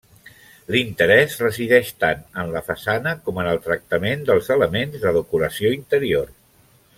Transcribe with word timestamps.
L'interès 0.75 1.35
resideix 1.41 1.91
tant 2.03 2.23
en 2.43 2.49
la 2.55 2.63
façana 2.69 3.13
com 3.27 3.43
en 3.43 3.51
el 3.53 3.61
tractament 3.67 4.25
dels 4.31 4.51
elements 4.57 5.05
de 5.05 5.13
decoració 5.19 5.77
interior. 5.81 6.35